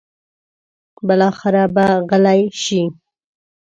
[1.07, 2.81] بالاخره به غلې شي.